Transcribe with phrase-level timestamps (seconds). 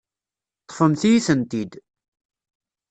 [0.63, 1.71] Ṭṭfemt-iyi-tent-id.